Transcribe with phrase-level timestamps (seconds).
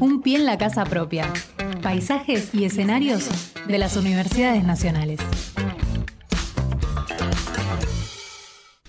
[0.00, 1.32] Un pie en la casa propia.
[1.82, 3.28] Paisajes y escenarios
[3.66, 5.20] de las universidades nacionales.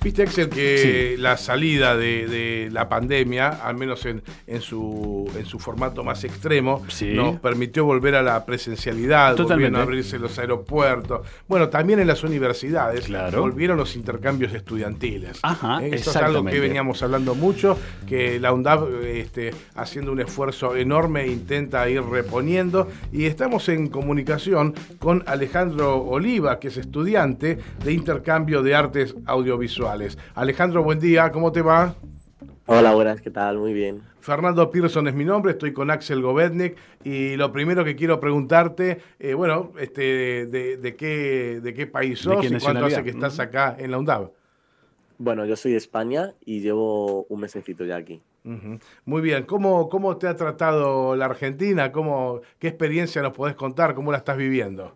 [0.04, 4.24] Viste, Axel, que la salida de, la pandemia, al menos en,
[4.60, 6.84] su, en su formato más extremo,
[7.14, 11.26] nos permitió volver a la presencialidad, volvieron a abrirse los aeropuertos.
[11.48, 15.40] Bueno, también en las universidades volvieron los intercambios estudiantiles.
[15.44, 20.76] Ajá, Eso es algo que veníamos hablando mucho, que la UNDAP, este, haciendo un esfuerzo
[20.76, 22.90] enorme, intenta ir reponiendo.
[23.14, 30.18] Y estamos en comunicación con Alejandro Oliva, que es estudiante de intercambio de artes audiovisuales.
[30.36, 31.96] Alejandro, buen día, ¿cómo te va?
[32.68, 33.58] Hola, buenas, ¿qué tal?
[33.58, 34.02] Muy bien.
[34.20, 39.00] Fernando Pearson es mi nombre, estoy con Axel Govetnik y lo primero que quiero preguntarte,
[39.20, 43.76] eh, bueno, este, de, qué, de qué país sos y cuánto hace que estás acá
[43.80, 44.32] en la UNDAV.
[45.18, 48.22] Bueno, yo soy de España y llevo un mesecito ya aquí.
[49.06, 51.92] Muy bien, ¿Cómo, ¿cómo te ha tratado la Argentina?
[51.92, 53.96] ¿Cómo, ¿Qué experiencia nos podés contar?
[53.96, 54.96] ¿Cómo la estás viviendo?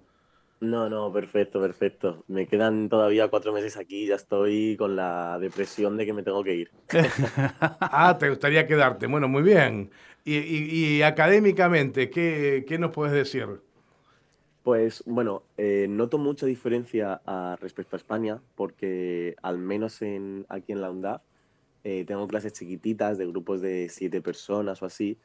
[0.62, 2.24] No, no, perfecto, perfecto.
[2.28, 6.24] Me quedan todavía cuatro meses aquí y ya estoy con la depresión de que me
[6.24, 6.72] tengo que ir.
[7.60, 9.08] ah, te gustaría quedarte.
[9.08, 9.92] Bueno, muy bien.
[10.24, 13.62] Y, académicamente, ¿qué, ¿qué, nos puedes decir?
[14.64, 17.22] Pues bueno, eh, noto mucha diferencia
[17.62, 21.22] respecto a España, porque al menos en, aquí en la UNDAF
[21.84, 25.20] eh, tengo clases chiquititas de grupos de siete personas o así.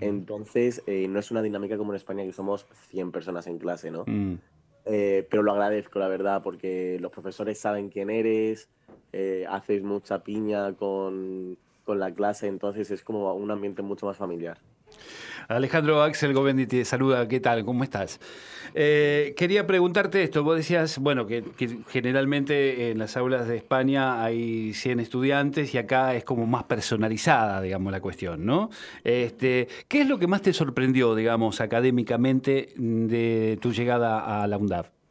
[0.00, 3.90] Entonces, eh, no es una dinámica como en España que somos 100 personas en clase,
[3.90, 4.04] ¿no?
[4.06, 4.34] Mm.
[4.84, 8.68] Eh, pero lo agradezco, la verdad, porque los profesores saben quién eres,
[9.12, 14.16] eh, haces mucha piña con, con, la clase, entonces es como un ambiente mucho más
[14.16, 14.58] familiar.
[15.48, 17.64] Alejandro Axel Govendi te saluda, ¿qué tal?
[17.64, 18.20] ¿Cómo estás?
[18.74, 21.44] Eh, quería preguntarte esto, vos decías, bueno, que,
[21.88, 27.60] generalmente en las aulas de España hay 100 estudiantes y acá es como más personalizada,
[27.60, 28.70] digamos, la cuestión, ¿no?
[29.04, 34.56] Este, ¿Qué es lo que más te sorprendió, digamos, académicamente de tu llegada a la
[34.56, 35.01] UNDAV?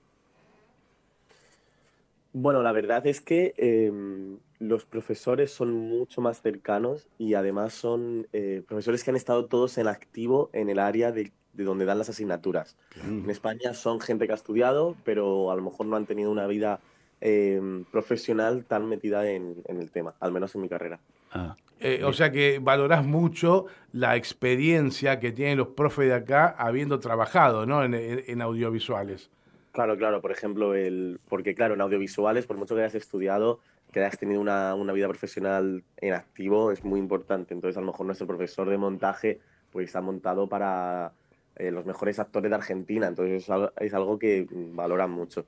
[2.33, 8.27] Bueno, la verdad es que em, los profesores son mucho más cercanos y además son
[8.31, 12.09] eh, profesores que han estado todos en activo en el área de, donde dan las
[12.09, 12.77] asignaturas.
[13.03, 16.47] En España son gente que ha estudiado, pero a lo mejor no han tenido una
[16.47, 16.79] vida
[17.19, 20.99] em, profesional tan metida en, el tema, al menos en mi carrera.
[21.33, 21.57] Ah.
[21.83, 26.99] Eh, o sea que valorás mucho la experiencia que tienen los profes de acá habiendo
[26.99, 27.83] trabajado ¿no?
[27.83, 29.31] en audiovisuales.
[29.71, 33.59] Claro, claro, por ejemplo, el, porque claro, en audiovisuales, por mucho que hayas estudiado,
[33.91, 37.53] que hayas tenido una, vida profesional en activo, es muy importante.
[37.53, 39.39] Entonces, a lo mejor nuestro profesor de montaje,
[39.71, 41.13] pues ha montado para
[41.55, 43.49] eh, los mejores actores de Argentina, entonces
[43.79, 45.45] es algo, que valoran mucho.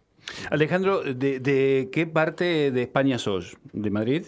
[0.50, 3.58] Alejandro, ¿de, qué parte de España sos?
[3.74, 4.26] ¿De Madrid?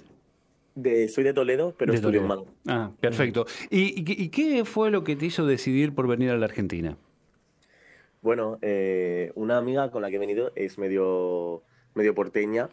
[0.75, 2.50] De, soy de Toledo, pero estudio en Málaga.
[2.67, 3.45] Ah, perfecto.
[3.69, 6.97] ¿Y qué fue lo que te hizo decidir por venir a la Argentina?
[8.25, 11.61] Bueno, eh, una amiga con la que he venido es medio,
[11.93, 12.69] medio porteña.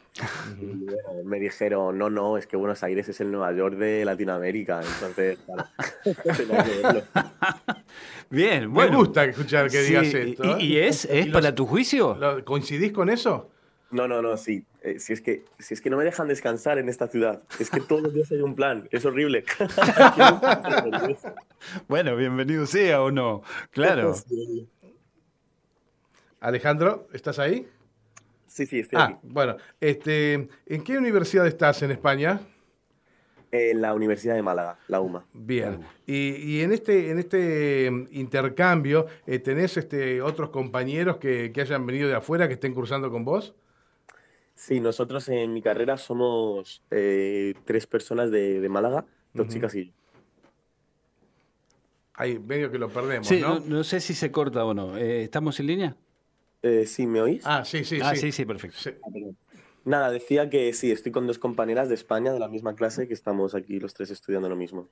[1.26, 4.80] me dijeron, no, no, es que Buenos Aires es el Nueva York de Latinoamérica.
[4.80, 5.38] Entonces,
[8.30, 8.92] Bien, bueno.
[8.92, 10.58] Me gusta escuchar que digas esto.
[10.58, 12.18] ¿Y, es, es para tu juicio?
[12.46, 13.50] ¿Coincidís con eso?
[13.90, 14.64] No, no, no, sí.
[14.80, 17.42] Eh, si, es que, si es que no me dejan descansar en esta ciudad.
[17.60, 18.88] Es que todos los días hay un plan.
[18.90, 19.44] Es horrible.
[21.88, 23.42] bueno, bienvenido sea o no.
[23.70, 24.14] Claro.
[26.42, 27.68] Alejandro, ¿estás ahí?
[28.46, 32.40] Sí, sí, estoy ah, Bueno, este, ¿en qué universidad estás en España?
[33.52, 35.24] En la Universidad de Málaga, la UMA.
[35.32, 35.80] Bien.
[36.04, 42.08] Y, en este, en este mm, intercambio, eh, ¿tenés este, otros compañeros que, hayan venido
[42.08, 43.54] de afuera, que estén cursando con vos?
[44.56, 49.92] Sí, nosotros en mi carrera somos eh, tres personas de, Málaga, dos chicas y yo.
[52.14, 53.60] Hay medio que lo perdemos, ¿no?
[53.60, 53.84] ¿no?
[53.84, 54.96] sé si se corta o no.
[54.96, 55.96] Eh, ¿Estamos en línea?
[56.62, 57.42] Eh, ¿Sí me oís?
[57.44, 58.30] Ah, sí, sí, ah, sí.
[58.30, 58.78] sí, perfecto.
[59.04, 59.10] Ah,
[59.84, 63.14] Nada, decía que sí, estoy con dos compañeras de España de la misma clase que
[63.14, 64.88] estamos aquí los tres estudiando lo mismo.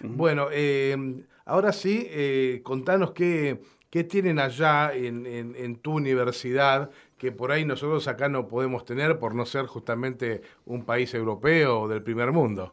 [0.00, 0.96] Bueno, eh,
[1.44, 3.60] ahora sí, eh, contanos qué,
[3.90, 9.18] qué, tienen allá en, en, tu universidad que por ahí nosotros acá no podemos tener
[9.18, 12.72] por no ser justamente un país europeo o del primer mundo.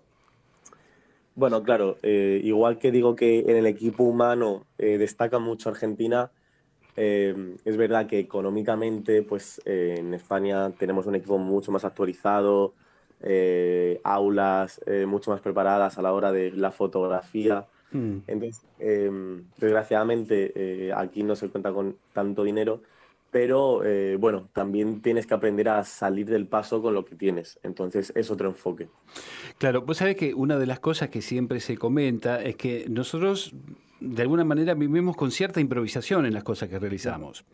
[1.34, 6.30] Bueno, claro, eh, igual que digo que en el equipo humano destaca mucho Argentina,
[6.96, 12.74] eh, es verdad que económicamente, pues eh, en España tenemos un equipo mucho más actualizado,
[13.22, 17.66] eh, aulas mucho más preparadas a la hora de la fotografía.
[17.92, 18.20] Hmm.
[18.28, 18.66] Entonces,
[19.58, 22.82] desgraciadamente, aquí no se cuenta con tanto dinero,
[23.30, 23.82] pero
[24.18, 27.60] bueno, también tienes que aprender a salir del paso con lo que tienes.
[27.64, 28.88] Entonces, es otro enfoque.
[29.58, 33.54] Claro, pues sabes que una de las cosas que siempre se comenta es que nosotros
[34.02, 37.46] de alguna manera vivimos con cierta improvisación en las cosas que realizamos.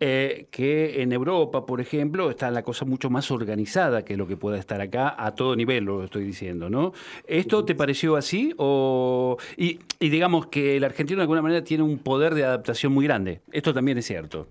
[0.00, 4.36] Eh, que en Europa, por ejemplo, está la cosa mucho más organizada que lo que
[4.36, 6.92] pueda estar acá a todo nivel, lo estoy diciendo, ¿no?
[7.26, 8.54] ¿Esto te pareció así?
[8.56, 12.92] O, y, y digamos que el argentino de alguna manera tiene un poder de adaptación
[12.92, 13.40] muy grande.
[13.52, 14.46] Esto también es cierto.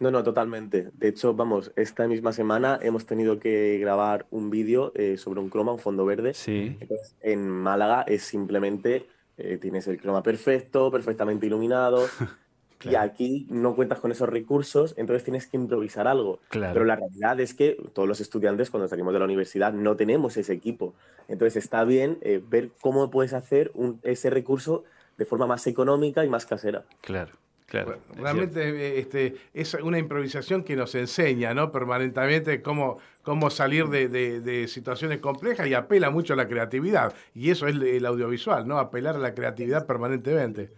[0.00, 0.90] No, no, totalmente.
[0.94, 5.48] De hecho, vamos, esta misma semana hemos tenido que grabar un vídeo eh, sobre un
[5.48, 6.34] croma, un fondo verde.
[6.34, 6.76] Sí.
[6.80, 9.06] Entonces, en Málaga es simplemente,
[9.38, 12.06] eh, tienes el croma perfecto, perfectamente iluminado.
[12.84, 16.40] Y aquí no cuentas con esos recursos, entonces tienes que improvisar algo.
[16.48, 16.72] Claro.
[16.72, 20.36] Pero la realidad es que todos los estudiantes, cuando salimos de la universidad, no tenemos
[20.36, 20.92] ese equipo.
[21.28, 24.82] Entonces está bien eh, ver cómo puedes hacer un- ese recurso
[25.16, 26.82] de forma más económica y más casera.
[27.02, 27.34] Claro,
[27.66, 27.98] claro.
[28.16, 31.72] Realmente eh, este, es una improvisación que nos enseña ¿no?
[31.72, 37.14] permanentemente cómo, cómo salir de, de- de situaciones complejas y apela mucho a la creatividad.
[37.34, 38.78] Y eso es el audiovisual, ¿no?
[38.78, 40.70] Apelar a la creatividad permanentemente.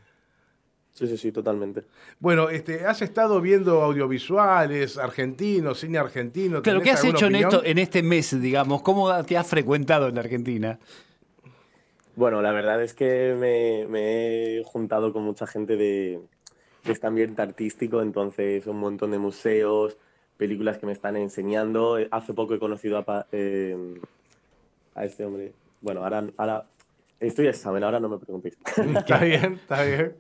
[0.92, 1.82] Sí, sí, sí, totalmente.
[2.20, 6.62] Bueno, este, ¿has estado viendo audiovisuales argentinos, cine argentino?
[6.62, 8.80] Claro, ¿Tenés ¿qué has hecho en, esto, en este mes, digamos?
[8.82, 10.78] ¿Cómo te has frecuentado en la Argentina?
[12.14, 16.20] Bueno, la verdad es que me, me he juntado con mucha gente de,
[16.84, 19.96] de este ambiente artístico, entonces un montón de museos,
[20.36, 21.98] películas que me están enseñando.
[22.10, 24.00] Hace poco he conocido a, eh,
[24.94, 25.52] a este hombre.
[25.80, 26.64] Bueno, ahora, ahora
[27.20, 28.58] estoy examen, ahora no me preguntéis.
[28.96, 30.16] Está bien, está bien.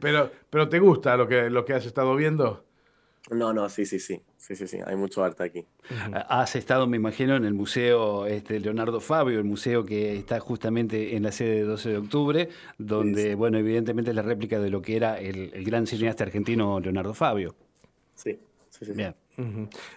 [0.00, 2.64] Pero, pero ¿te gusta lo que, lo que has estado viendo?
[3.30, 5.66] No, no, sí, sí, sí, sí, sí, sí, hay mucho arte aquí.
[6.12, 11.14] Has estado, me imagino, en el Museo este, Leonardo Fabio, el museo que está justamente
[11.14, 13.34] en la sede de 12 de octubre, donde, Sí, sí.
[13.34, 17.12] bueno, evidentemente es la réplica de lo que era el, el gran cineasta argentino Leonardo
[17.12, 17.54] Fabio.
[18.14, 18.38] Sí,
[18.70, 18.86] sí, sí.
[18.86, 18.92] sí.
[18.92, 19.14] Bien.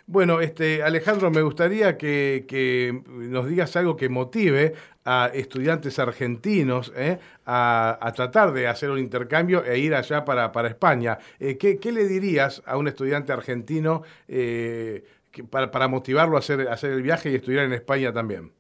[0.08, 4.74] Bueno, este, Alejandro, me gustaría que, que nos digas algo que motive
[5.04, 7.20] a estudiantes argentinos ¿eh?
[7.46, 11.18] a, a tratar de hacer un intercambio e ir allá para, para España.
[11.42, 16.40] Eh, ¿qué, qué le dirías a un estudiante argentino eh, que- para, para motivarlo a
[16.40, 18.54] hacer, a hacer el viaje y estudiar en España también?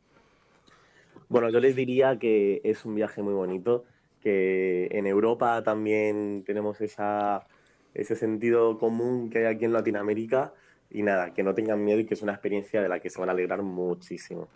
[1.29, 3.85] Bueno, yo les diría que es un viaje muy bonito,
[4.21, 7.47] que en Europa también tenemos esa,
[7.93, 10.53] ese sentido común que hay aquí en Latinoamérica
[10.89, 13.19] y nada, que no tengan miedo y que es una experiencia de la que se
[13.19, 14.47] van a alegrar muchísimo.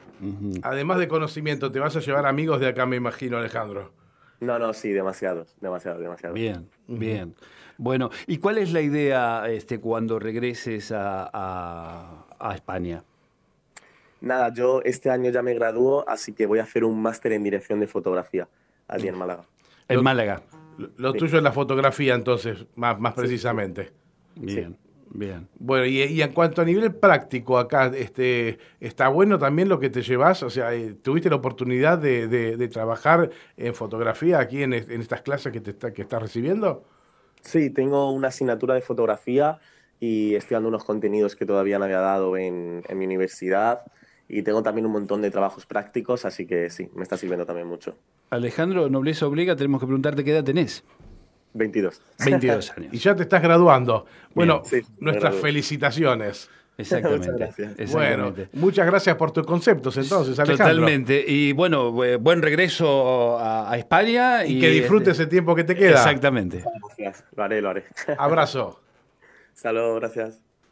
[0.61, 3.91] Además de conocimiento, te vas a llevar amigos de acá, me imagino, Alejandro.
[4.39, 6.35] No, no, sí, demasiados, demasiados, demasiados.
[6.35, 7.33] Bien, bien.
[7.79, 13.03] Bueno, ¿y cuál es la idea este, cuando regreses a, a- a España?
[14.21, 17.43] Nada, yo este año ya me gradúo, así que voy a hacer un máster en
[17.43, 18.47] dirección de fotografía
[18.87, 19.43] allí en Málaga.
[19.89, 20.41] En Málaga.
[20.77, 21.17] Lo, lo Sí.
[21.19, 23.91] tuyo es la fotografía, entonces, más, más precisamente.
[24.35, 24.77] Bien,
[25.09, 25.47] bien.
[25.57, 29.89] Bueno, y, y en cuanto a nivel práctico acá, este, ¿está bueno también lo que
[29.89, 30.43] te llevas?
[30.43, 35.01] O sea, eh, ¿tuviste la oportunidad de, de- de trabajar en fotografía aquí en, en
[35.01, 36.83] estas clases que, te está, que estás recibiendo?
[37.41, 39.59] Sí, tengo una asignatura de fotografía
[39.99, 43.79] y estoy dando unos contenidos que todavía no había dado en, en mi universidad
[44.29, 47.67] y tengo también un montón de trabajos prácticos, así que sí, me está sirviendo también
[47.67, 47.95] mucho.
[48.29, 50.83] Alejandro, nobleza obliga, tenemos que preguntarte qué edad tenés.
[51.53, 52.01] 22.
[52.25, 52.89] 22 años.
[52.93, 54.05] Y ya te estás graduando.
[54.35, 54.83] Bueno, Bien.
[54.85, 56.49] Sí, me nuestras felicitaciones.
[56.79, 57.31] Exactamente.
[57.31, 57.91] Muchas gracias.
[57.91, 60.75] Bueno, muchas gracias por tus conceptos entonces, Alejandro.
[60.75, 61.25] Totalmente.
[61.27, 64.45] Y bueno, bu- buen regreso a, a España.
[64.45, 65.91] Y que disfrutes este, ese tiempo que te queda.
[65.93, 66.63] Exactamente.
[66.79, 67.85] Gracias, lo haré, lo haré.
[68.19, 68.79] Abrazo.
[69.55, 70.41] Saludos, gracias.